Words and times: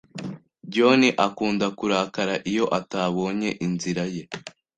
John 0.73 1.01
akunda 1.25 1.67
kurakara 1.77 2.35
iyo 2.49 2.65
atabonye 2.79 3.49
inzira 3.65 4.03
ye. 4.15 4.23